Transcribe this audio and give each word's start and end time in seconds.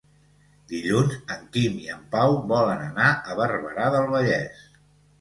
Dilluns 0.71 1.17
en 1.35 1.43
Quim 1.57 1.77
i 1.83 1.87
en 1.97 2.03
Pau 2.17 2.39
volen 2.55 2.83
anar 2.89 3.13
a 3.13 3.39
Barberà 3.45 3.95
del 4.01 4.13
Vallès. 4.19 4.69